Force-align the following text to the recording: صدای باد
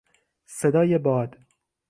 صدای 0.45 0.97
باد 0.97 1.37